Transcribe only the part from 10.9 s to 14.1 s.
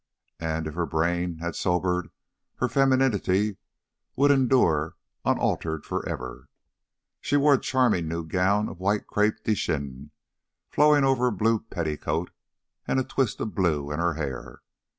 over a blue petticoat, and a twist of blue in